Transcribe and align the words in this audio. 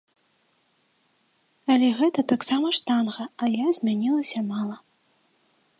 Але 1.75 1.89
гэта 1.99 2.19
таксама 2.33 2.67
штанга, 2.81 3.23
а 3.45 3.53
я 3.63 3.67
змянілася 3.81 4.39
мала. 4.51 4.77